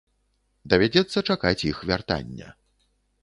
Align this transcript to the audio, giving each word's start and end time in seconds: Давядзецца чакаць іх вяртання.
Давядзецца 0.73 1.23
чакаць 1.33 1.65
іх 1.71 1.77
вяртання. 1.91 2.47